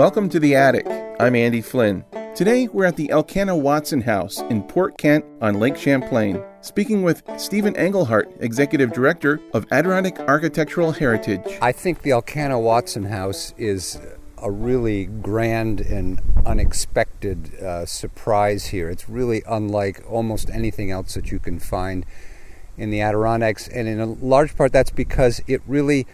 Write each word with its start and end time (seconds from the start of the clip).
Welcome 0.00 0.30
to 0.30 0.40
The 0.40 0.54
Attic. 0.54 0.86
I'm 1.20 1.36
Andy 1.36 1.60
Flynn. 1.60 2.06
Today 2.34 2.68
we're 2.68 2.86
at 2.86 2.96
the 2.96 3.10
Elkanah 3.10 3.54
Watson 3.54 4.00
House 4.00 4.40
in 4.48 4.62
Port 4.62 4.96
Kent 4.96 5.26
on 5.42 5.60
Lake 5.60 5.76
Champlain, 5.76 6.42
speaking 6.62 7.02
with 7.02 7.22
Stephen 7.36 7.74
Engelhart, 7.74 8.24
Executive 8.40 8.94
Director 8.94 9.42
of 9.52 9.66
Adirondack 9.70 10.18
Architectural 10.20 10.92
Heritage. 10.92 11.42
I 11.60 11.72
think 11.72 12.00
the 12.00 12.12
Elkanah 12.12 12.58
Watson 12.58 13.04
House 13.04 13.52
is 13.58 14.00
a 14.38 14.50
really 14.50 15.04
grand 15.04 15.82
and 15.82 16.18
unexpected 16.46 17.56
uh, 17.56 17.84
surprise 17.84 18.68
here. 18.68 18.88
It's 18.88 19.06
really 19.06 19.42
unlike 19.46 20.02
almost 20.10 20.48
anything 20.48 20.90
else 20.90 21.12
that 21.12 21.30
you 21.30 21.38
can 21.38 21.58
find 21.58 22.06
in 22.78 22.88
the 22.88 23.02
Adirondacks, 23.02 23.68
and 23.68 23.86
in 23.86 24.00
a 24.00 24.06
large 24.06 24.56
part 24.56 24.72
that's 24.72 24.90
because 24.90 25.42
it 25.46 25.60
really 25.66 26.06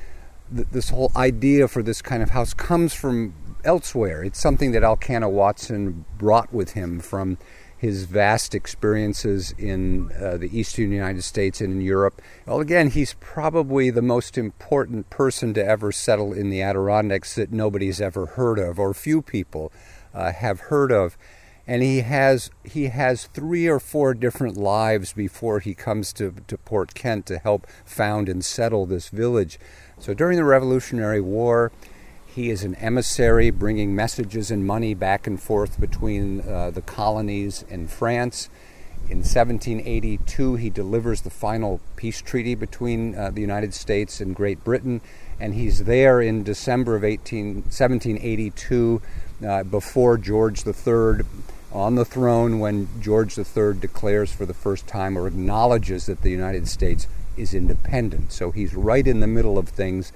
th- 0.53 0.67
this 0.73 0.89
whole 0.89 1.13
idea 1.15 1.69
for 1.69 1.85
this 1.85 2.03
kind 2.03 2.21
of 2.21 2.31
house 2.31 2.53
comes 2.53 2.93
from 2.93 3.33
elsewhere. 3.67 4.25
It's 4.25 4.41
something 4.41 4.73
that 4.73 4.85
Elkanah 4.85 5.29
Watson 5.29 6.07
brought 6.17 6.53
with 6.53 6.73
him 6.73 7.01
from 7.01 7.37
his 7.77 8.05
vast 8.05 8.55
experiences 8.55 9.55
in 9.59 10.11
uh, 10.13 10.39
the 10.39 10.59
eastern 10.59 10.91
United 10.91 11.23
States 11.23 11.61
and 11.61 11.75
in 11.75 11.81
Europe. 11.83 12.23
Well, 12.47 12.61
again, 12.61 12.91
he's 12.91 13.15
probably 13.21 13.91
the 13.91 14.03
most 14.03 14.39
important 14.39 15.11
person 15.11 15.53
to 15.55 15.65
ever 15.65 15.93
settle 15.93 16.33
in 16.33 16.49
the 16.49 16.63
Adirondacks 16.63 17.35
that 17.35 17.53
nobody's 17.53 18.01
ever 18.01 18.27
heard 18.27 18.59
of, 18.59 18.79
or 18.79 18.95
few 18.95 19.21
people 19.21 19.73
uh, 20.15 20.33
have 20.33 20.61
heard 20.61 20.91
of. 20.91 21.19
And 21.69 21.83
he 21.83 22.01
has 22.01 22.49
he 22.63 22.85
has 22.85 23.27
three 23.27 23.67
or 23.67 23.81
four 23.81 24.15
different 24.15 24.57
lives 24.57 25.13
before 25.13 25.59
he 25.59 25.75
comes 25.75 26.13
to, 26.13 26.33
to 26.47 26.57
Port 26.57 26.95
Kent 26.95 27.27
to 27.27 27.39
help 27.39 27.67
found 27.85 28.29
and 28.29 28.45
settle 28.45 28.87
this 28.87 29.09
village. 29.09 29.59
So 29.99 30.15
during 30.15 30.37
the 30.37 30.45
Revolutionary 30.45 31.21
War, 31.21 31.73
he 32.37 32.51
is 32.51 32.65
an 32.65 32.75
emissary 32.75 33.49
bringing 33.49 33.95
messages 33.95 34.51
and 34.51 34.67
money 34.67 34.93
back 34.93 35.27
and 35.27 35.41
forth 35.41 35.81
between 35.81 36.43
uh, 36.43 36.71
the 36.71 36.83
colonies 36.83 37.65
and 37.71 37.91
France. 37.91 38.51
In 39.09 39.21
1782, 39.21 40.57
he 40.57 40.69
delivers 40.69 41.23
the 41.23 41.31
final 41.31 41.81
peace 41.97 42.21
treaty 42.21 42.55
between 42.55 43.15
uh, 43.15 43.31
the 43.31 43.41
United 43.41 43.73
States 43.73 44.21
and 44.21 44.37
Great 44.37 44.63
Britain, 44.63 45.01
and 45.41 45.55
he's 45.55 45.85
there 45.85 46.21
in 46.21 46.43
December 46.43 46.95
of 46.95 47.05
18, 47.05 47.55
1782 47.55 49.01
uh, 49.47 49.63
before 49.63 50.19
George 50.19 50.67
III 50.67 51.25
on 51.73 51.95
the 51.95 52.05
throne 52.05 52.59
when 52.59 52.87
George 53.01 53.39
III 53.39 53.73
declares 53.81 54.31
for 54.31 54.45
the 54.45 54.53
first 54.53 54.87
time 54.87 55.17
or 55.17 55.27
acknowledges 55.27 56.05
that 56.05 56.21
the 56.21 56.31
United 56.31 56.69
States 56.69 57.09
is 57.35 57.55
independent. 57.55 58.31
So 58.31 58.51
he's 58.51 58.75
right 58.75 59.07
in 59.07 59.21
the 59.21 59.27
middle 59.27 59.57
of 59.57 59.71
things 59.71 60.13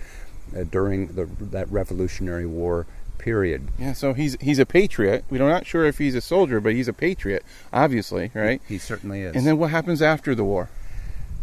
uh, 0.57 0.65
during 0.65 1.09
the, 1.09 1.27
that 1.41 1.71
Revolutionary 1.71 2.47
War 2.47 2.87
period. 3.19 3.69
Yeah, 3.79 3.93
so 3.93 4.15
he's 4.15 4.37
he's 4.41 4.59
a 4.59 4.67
patriot. 4.67 5.25
We're 5.31 5.47
not 5.47 5.67
sure 5.67 5.85
if 5.85 5.99
he's 5.99 6.15
a 6.15 6.21
soldier, 6.21 6.61
but 6.61 6.73
he's 6.73 6.89
a 6.89 6.93
patriot, 6.93 7.45
obviously, 7.73 8.31
right? 8.35 8.61
He, 8.67 8.75
he 8.75 8.79
certainly 8.79 9.23
is. 9.23 9.37
And 9.37 9.47
then 9.47 9.59
what 9.59 9.71
happens 9.71 10.01
after 10.01 10.35
the 10.35 10.45
war? 10.45 10.71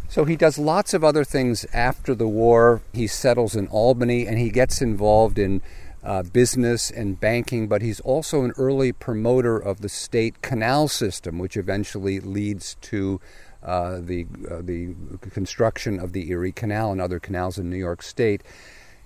So 0.09 0.25
he 0.25 0.35
does 0.35 0.57
lots 0.57 0.93
of 0.93 1.03
other 1.03 1.23
things 1.23 1.65
after 1.73 2.15
the 2.15 2.27
war. 2.27 2.81
He 2.93 3.07
settles 3.07 3.55
in 3.55 3.67
Albany 3.67 4.25
and 4.25 4.37
he 4.37 4.49
gets 4.49 4.81
involved 4.81 5.37
in 5.37 5.61
uh, 6.03 6.23
business 6.23 6.89
and 6.89 7.19
banking, 7.19 7.67
but 7.67 7.81
he's 7.81 7.99
also 7.99 8.43
an 8.43 8.53
early 8.57 8.93
promoter 8.93 9.57
of 9.57 9.81
the 9.81 9.89
state 9.89 10.41
canal 10.41 10.87
system, 10.87 11.37
which 11.37 11.57
eventually 11.57 12.21
leads 12.21 12.75
to 12.81 13.19
uh, 13.63 13.99
the 13.99 14.25
uh, 14.49 14.61
the 14.61 14.95
construction 15.31 15.99
of 15.99 16.13
the 16.13 16.29
Erie 16.31 16.53
Canal 16.53 16.91
and 16.93 17.01
other 17.01 17.19
canals 17.19 17.57
in 17.57 17.69
New 17.69 17.77
York 17.77 18.01
State. 18.01 18.41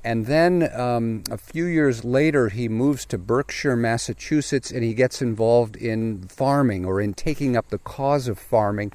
And 0.03 0.25
then 0.25 0.69
um, 0.73 1.23
a 1.29 1.37
few 1.37 1.65
years 1.65 2.03
later, 2.03 2.49
he 2.49 2.67
moves 2.67 3.05
to 3.05 3.17
Berkshire, 3.17 3.75
Massachusetts, 3.75 4.71
and 4.71 4.83
he 4.83 4.93
gets 4.93 5.21
involved 5.21 5.75
in 5.75 6.23
farming 6.23 6.85
or 6.85 6.99
in 6.99 7.13
taking 7.13 7.55
up 7.55 7.69
the 7.69 7.77
cause 7.77 8.27
of 8.27 8.39
farming. 8.39 8.93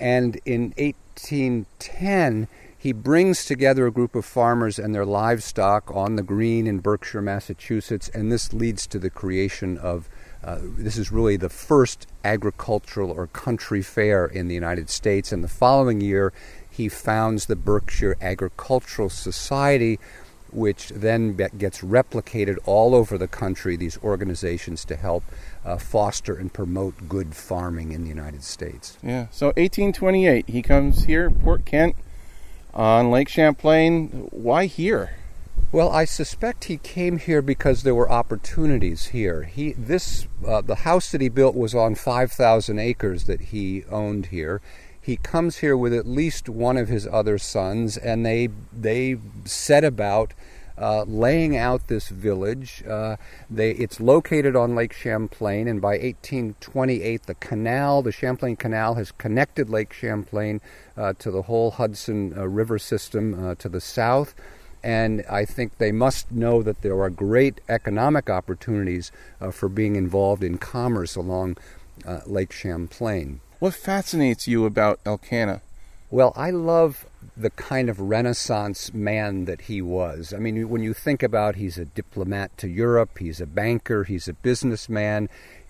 And 0.00 0.40
in 0.46 0.72
1810, 0.78 2.48
he 2.78 2.92
brings 2.92 3.44
together 3.44 3.86
a 3.86 3.92
group 3.92 4.14
of 4.14 4.24
farmers 4.24 4.78
and 4.78 4.94
their 4.94 5.04
livestock 5.04 5.90
on 5.94 6.16
the 6.16 6.22
green 6.22 6.66
in 6.66 6.78
Berkshire, 6.78 7.20
Massachusetts, 7.20 8.08
and 8.14 8.30
this 8.30 8.52
leads 8.52 8.86
to 8.86 8.98
the 8.98 9.10
creation 9.10 9.76
of 9.76 10.08
uh, 10.44 10.58
this 10.62 10.96
is 10.96 11.10
really 11.10 11.36
the 11.36 11.48
first 11.48 12.06
agricultural 12.24 13.10
or 13.10 13.26
country 13.26 13.82
fair 13.82 14.26
in 14.26 14.46
the 14.46 14.54
United 14.54 14.88
States. 14.88 15.32
And 15.32 15.42
the 15.42 15.48
following 15.48 16.00
year, 16.00 16.32
he 16.70 16.88
founds 16.88 17.46
the 17.46 17.56
Berkshire 17.56 18.16
Agricultural 18.20 19.10
Society, 19.10 19.98
which 20.52 20.88
then 20.88 21.34
gets 21.36 21.80
replicated 21.80 22.56
all 22.64 22.94
over 22.94 23.18
the 23.18 23.28
country, 23.28 23.76
these 23.76 23.98
organizations 24.02 24.84
to 24.86 24.96
help 24.96 25.24
uh, 25.64 25.76
foster 25.76 26.34
and 26.34 26.52
promote 26.52 27.08
good 27.08 27.34
farming 27.34 27.92
in 27.92 28.02
the 28.02 28.08
United 28.08 28.42
States. 28.42 28.98
Yeah, 29.02 29.28
so 29.30 29.46
1828, 29.48 30.48
he 30.48 30.62
comes 30.62 31.04
here, 31.04 31.30
Port 31.30 31.64
Kent, 31.64 31.96
on 32.74 33.10
Lake 33.10 33.28
Champlain. 33.28 34.28
Why 34.30 34.66
here? 34.66 35.10
Well, 35.70 35.90
I 35.90 36.06
suspect 36.06 36.64
he 36.64 36.78
came 36.78 37.18
here 37.18 37.42
because 37.42 37.82
there 37.82 37.94
were 37.94 38.10
opportunities 38.10 39.06
here. 39.06 39.42
He 39.42 39.72
this 39.72 40.26
uh, 40.46 40.62
the 40.62 40.76
house 40.76 41.10
that 41.12 41.20
he 41.20 41.28
built 41.28 41.54
was 41.54 41.74
on 41.74 41.94
5,000 41.94 42.78
acres 42.78 43.24
that 43.24 43.40
he 43.40 43.84
owned 43.90 44.26
here. 44.26 44.62
He 45.08 45.16
comes 45.16 45.56
here 45.56 45.74
with 45.74 45.94
at 45.94 46.06
least 46.06 46.50
one 46.50 46.76
of 46.76 46.88
his 46.88 47.06
other 47.06 47.38
sons, 47.38 47.96
and 47.96 48.26
they 48.26 48.50
they 48.70 49.16
set 49.46 49.82
about 49.82 50.34
uh, 50.76 51.04
laying 51.04 51.56
out 51.56 51.86
this 51.86 52.10
village. 52.10 52.84
Uh, 52.86 53.16
they, 53.48 53.70
it's 53.70 54.00
located 54.00 54.54
on 54.54 54.74
Lake 54.74 54.92
Champlain, 54.92 55.66
and 55.66 55.80
by 55.80 55.92
1828, 55.92 57.22
the 57.22 57.34
canal, 57.36 58.02
the 58.02 58.12
Champlain 58.12 58.54
Canal, 58.54 58.96
has 58.96 59.10
connected 59.12 59.70
Lake 59.70 59.94
Champlain 59.94 60.60
uh, 60.94 61.14
to 61.20 61.30
the 61.30 61.40
whole 61.40 61.70
Hudson 61.70 62.34
uh, 62.36 62.46
River 62.46 62.78
system 62.78 63.32
uh, 63.32 63.54
to 63.54 63.70
the 63.70 63.80
south 63.80 64.34
and 64.82 65.24
I 65.28 65.46
think 65.46 65.78
they 65.78 65.90
must 65.90 66.30
know 66.30 66.62
that 66.62 66.82
there 66.82 67.00
are 67.00 67.10
great 67.10 67.62
economic 67.68 68.28
opportunities 68.28 69.10
uh, 69.40 69.50
for 69.52 69.70
being 69.70 69.96
involved 69.96 70.44
in 70.44 70.58
commerce 70.58 71.16
along 71.16 71.56
Lake 72.26 72.52
Champlain. 72.52 73.40
What 73.58 73.74
fascinates 73.74 74.46
you 74.46 74.66
about 74.66 75.00
Elkanah? 75.04 75.62
Well, 76.12 76.32
I 76.36 76.50
love 76.50 77.06
the 77.36 77.50
kind 77.50 77.88
of 77.88 78.00
Renaissance 78.00 78.92
man 78.92 79.44
that 79.44 79.62
he 79.62 79.80
was. 79.80 80.32
I 80.32 80.38
mean, 80.38 80.68
when 80.68 80.82
you 80.82 80.94
think 80.94 81.22
about 81.22 81.56
he's 81.56 81.78
a 81.78 81.84
diplomat 81.84 82.56
to 82.58 82.68
Europe, 82.68 83.18
he's 83.18 83.40
a 83.40 83.46
banker, 83.46 84.04
he's 84.04 84.28
a 84.28 84.32
businessman, 84.32 85.28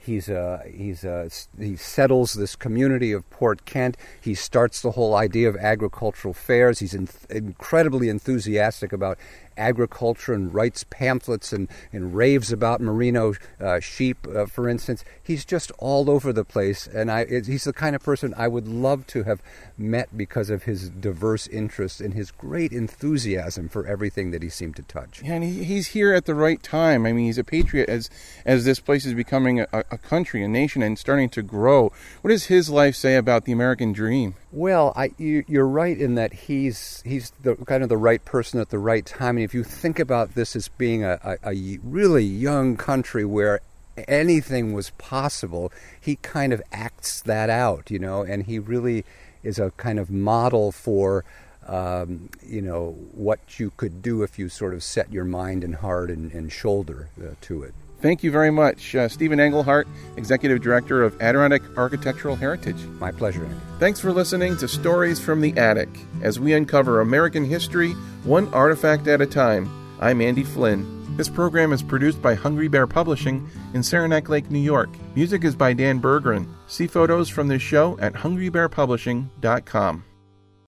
He's 0.09 0.31
a, 0.31 0.63
he's 0.67 1.05
a, 1.05 1.29
he 1.59 1.77
settles 1.77 2.33
this 2.33 2.57
community 2.57 3.13
of 3.13 3.29
Port 3.29 3.67
Kent. 3.67 3.99
He 4.19 4.35
starts 4.35 4.81
the 4.81 4.93
whole 4.93 5.15
idea 5.15 5.51
of 5.51 5.57
agricultural 5.57 6.33
fairs. 6.33 6.79
He's 6.79 6.95
in, 6.95 7.11
incredibly 7.29 8.09
enthusiastic 8.09 8.91
about 8.95 9.19
agriculture 9.59 10.33
and 10.33 10.55
writes 10.55 10.83
pamphlets 10.89 11.53
and, 11.53 11.69
and 11.93 12.15
raves 12.15 12.51
about 12.51 12.81
merino 12.81 13.35
uh, 13.61 13.81
sheep, 13.81 14.27
uh, 14.35 14.47
for 14.47 14.67
instance. 14.67 15.05
He's 15.23 15.45
just 15.45 15.71
all 15.73 16.09
over 16.09 16.33
the 16.33 16.45
place, 16.45 16.87
and 16.87 17.11
I, 17.11 17.27
he's 17.27 17.65
the 17.65 17.75
kind 17.75 17.95
of 17.95 18.03
person 18.03 18.33
I 18.35 18.49
would 18.49 18.67
love 18.67 19.07
to 19.09 19.25
have 19.25 19.43
met 19.77 20.17
because 20.17 20.49
of 20.49 20.63
his 20.63 20.89
diverse 20.89 21.38
interests 21.47 22.00
and 22.00 22.15
his 22.15 22.31
great 22.31 22.72
enthusiasm 22.72 23.69
for 23.69 23.87
everything 23.87 24.31
that 24.32 24.43
he 24.43 24.49
seemed 24.49 24.76
to 24.76 24.82
touch. 24.82 25.22
Yeah, 25.22 25.34
and 25.34 25.44
he, 25.44 25.65
he's 25.65 25.88
here 25.88 26.12
at 26.12 26.25
the 26.25 26.34
right 26.34 26.62
time. 26.62 27.06
I 27.06 27.12
mean, 27.12 27.26
he's 27.26 27.38
a 27.38 27.44
patriot 27.44 27.88
as 27.88 28.10
as 28.44 28.65
this 28.65 28.81
place 28.81 29.06
is 29.06 29.15
becoming 29.15 29.60
a, 29.60 29.69
a 29.72 29.99
country, 29.99 30.43
a 30.43 30.49
nation, 30.49 30.82
and 30.82 30.99
starting 30.99 31.28
to 31.31 31.43
grow. 31.43 31.93
What 32.22 32.31
does 32.31 32.47
his 32.47 32.71
life 32.71 32.97
say 32.97 33.16
about 33.16 33.44
the 33.44 33.53
American 33.53 33.93
dream? 33.93 34.34
Well, 34.50 34.93
I, 34.97 35.12
you, 35.19 35.44
are 35.54 35.69
right 35.69 35.97
in 35.97 36.15
that 36.15 36.32
he's 36.32 37.03
he's 37.04 37.31
the 37.43 37.55
kind 37.55 37.82
of 37.82 37.88
the 37.88 37.97
right 37.97 38.25
person 38.25 38.60
at 38.60 38.70
the 38.70 38.79
right 38.79 39.05
time. 39.05 39.37
And 39.37 39.44
if 39.44 39.55
you 39.55 39.62
think 39.62 39.99
about 39.99 40.34
this 40.34 40.56
as 40.56 40.69
being 40.69 41.05
a, 41.05 41.20
a, 41.23 41.52
a 41.52 41.79
really 41.82 42.25
young 42.25 42.76
country 42.76 43.25
where 43.25 43.61
anything 44.06 44.73
was 44.73 44.91
possible, 44.91 45.73
he 46.00 46.17
kind 46.17 46.52
of 46.52 46.62
acts 46.73 47.20
that 47.23 47.50
out, 47.50 47.91
you 47.91 47.99
know, 47.99 48.23
and 48.23 48.44
he 48.44 48.58
really 48.58 49.05
is 49.49 49.59
a 49.59 49.71
kind 49.73 49.99
of 49.99 50.11
model 50.11 50.71
for. 50.73 51.25
Um, 51.67 52.31
you 52.43 52.62
know 52.62 52.97
what 53.12 53.61
you 53.61 53.73
could 53.77 54.00
do 54.00 54.23
if 54.23 54.39
you 54.39 54.49
sort 54.49 54.73
of 54.73 54.83
set 54.83 55.12
your 55.12 55.27
mind 55.27 55.62
and 55.62 55.75
heart 55.75 56.11
and, 56.11 56.33
and 56.33 56.50
shoulder 56.50 57.11
uh, 57.21 57.35
to 57.43 57.62
it. 57.62 57.75
Thank 58.00 58.23
you 58.23 58.31
very 58.31 58.50
much, 58.50 58.95
uh, 58.95 59.09
Stephen 59.09 59.41
Engelhart, 59.41 59.87
Executive 60.17 60.62
Director 60.62 61.03
of 61.03 61.21
Adirondack 61.21 61.62
Architectural 61.77 62.37
Heritage. 62.37 62.81
My 63.00 63.11
pleasure, 63.11 63.45
Andy. 63.45 63.61
Thanks 63.81 63.99
for 64.00 64.12
listening 64.12 64.56
to 64.59 64.69
Stories 64.69 65.19
from 65.21 65.41
the 65.41 65.55
Attic 65.59 65.89
as 66.23 66.39
we 66.39 66.55
uncover 66.55 67.01
American 67.01 67.44
history 67.44 67.93
one 68.23 68.47
artifact 68.55 69.09
at 69.09 69.21
a 69.21 69.27
time. 69.27 69.69
I'm 70.01 70.21
Andy 70.21 70.44
Flynn. 70.44 70.98
This 71.19 71.29
program 71.29 71.73
is 71.73 71.82
produced 71.82 72.23
by 72.23 72.37
Hungry 72.37 72.69
Bear 72.69 72.87
Publishing 72.87 73.50
in 73.75 73.82
Saranac 73.82 74.29
Lake, 74.29 74.53
New 74.53 74.61
York. 74.61 74.88
Music 75.17 75.43
is 75.43 75.56
by 75.56 75.73
Dan 75.73 76.00
Bergeron. 76.00 76.47
See 76.69 76.87
photos 76.87 77.29
from 77.29 77.49
this 77.49 77.61
show 77.61 77.99
at 77.99 78.12
hungrybearpublishing.com. 78.12 80.05